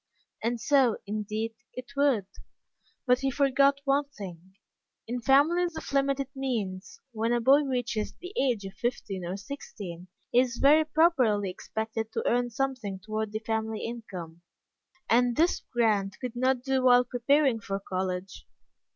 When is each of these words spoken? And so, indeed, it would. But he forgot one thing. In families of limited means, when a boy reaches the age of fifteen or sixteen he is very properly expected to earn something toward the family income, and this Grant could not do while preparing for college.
And 0.43 0.59
so, 0.59 0.97
indeed, 1.05 1.53
it 1.75 1.91
would. 1.95 2.25
But 3.05 3.19
he 3.19 3.29
forgot 3.29 3.81
one 3.85 4.05
thing. 4.09 4.55
In 5.07 5.21
families 5.21 5.77
of 5.77 5.93
limited 5.93 6.29
means, 6.35 6.99
when 7.11 7.31
a 7.31 7.39
boy 7.39 7.61
reaches 7.65 8.11
the 8.15 8.33
age 8.35 8.65
of 8.65 8.73
fifteen 8.73 9.23
or 9.23 9.37
sixteen 9.37 10.07
he 10.31 10.39
is 10.39 10.57
very 10.57 10.85
properly 10.85 11.51
expected 11.51 12.11
to 12.13 12.23
earn 12.27 12.49
something 12.49 12.97
toward 12.97 13.31
the 13.31 13.43
family 13.45 13.85
income, 13.85 14.41
and 15.07 15.35
this 15.35 15.59
Grant 15.71 16.19
could 16.19 16.35
not 16.35 16.63
do 16.63 16.83
while 16.83 17.03
preparing 17.03 17.59
for 17.59 17.79
college. 17.79 18.47